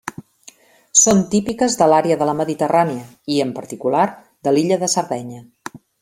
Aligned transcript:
Són 1.01 1.19
típiques 1.33 1.75
de 1.81 1.89
l'àrea 1.91 2.17
de 2.21 2.27
la 2.29 2.35
Mediterrània 2.41 3.03
i, 3.03 3.37
en 3.45 3.51
particular, 3.61 4.07
de 4.47 4.55
l'illa 4.55 4.79
de 4.85 4.89
Sardenya. 4.95 5.43